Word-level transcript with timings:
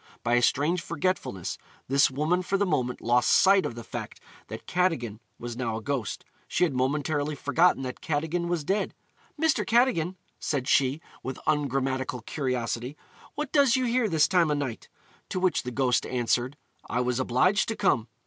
By 0.23 0.33
a 0.33 0.41
strange 0.41 0.81
forgetfulness, 0.81 1.59
this 1.87 2.09
woman 2.09 2.41
for 2.41 2.57
the 2.57 2.65
moment 2.65 3.01
lost 3.01 3.29
sight 3.29 3.67
of 3.67 3.75
the 3.75 3.83
fact 3.83 4.19
that 4.47 4.65
Cadogan 4.65 5.19
was 5.37 5.55
now 5.55 5.77
a 5.77 5.81
ghost; 5.83 6.25
she 6.47 6.63
had 6.63 6.73
momentarily 6.73 7.35
forgotten 7.35 7.83
that 7.83 8.01
Cadogan 8.01 8.47
was 8.47 8.63
dead. 8.63 8.95
'Mr. 9.39 9.63
Cadogan,' 9.63 10.17
said 10.39 10.67
she, 10.67 11.01
with 11.21 11.37
ungrammatical 11.45 12.21
curiosity, 12.21 12.97
'what 13.35 13.51
does 13.51 13.75
you 13.75 13.85
here 13.85 14.09
this 14.09 14.27
time 14.27 14.49
o' 14.49 14.55
night?' 14.55 14.89
To 15.29 15.39
which 15.39 15.61
the 15.61 15.69
ghost 15.69 16.07
answered, 16.07 16.57
'I 16.89 17.01
was 17.01 17.19
obliged 17.19 17.67
to 17.67 17.75
come.' 17.75 18.07